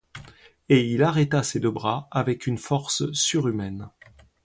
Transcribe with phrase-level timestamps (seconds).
[0.67, 3.91] Et il arrêta ses deux bras avec une force surhumaine.